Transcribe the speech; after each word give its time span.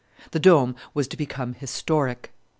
The 0.31 0.39
Dome 0.39 0.75
was 0.95 1.07
to 1.09 1.15
become 1.15 1.53
historic. 1.53 2.33